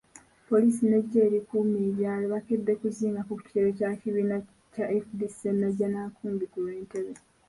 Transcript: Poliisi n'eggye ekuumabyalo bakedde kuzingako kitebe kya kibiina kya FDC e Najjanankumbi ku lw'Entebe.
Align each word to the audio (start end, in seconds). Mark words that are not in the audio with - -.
Poliisi 0.47 0.83
n'eggye 0.87 1.23
ekuumabyalo 1.39 2.25
bakedde 2.33 2.73
kuzingako 2.81 3.31
kitebe 3.43 3.69
kya 3.77 3.89
kibiina 4.01 4.37
kya 4.73 4.85
FDC 5.05 5.37
e 5.51 5.53
Najjanankumbi 5.59 6.45
ku 6.51 6.57
lw'Entebe. 6.63 7.13